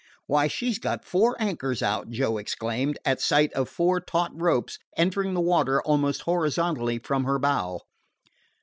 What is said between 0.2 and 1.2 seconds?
"Why, she 's got